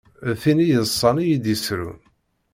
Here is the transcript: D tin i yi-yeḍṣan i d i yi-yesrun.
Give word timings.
D 0.29 0.31
tin 0.41 0.59
i 0.63 0.65
yi-yeḍṣan 0.65 1.17
i 1.19 1.23
d 1.23 1.25
i 1.25 1.27
yi-yesrun. 1.49 1.99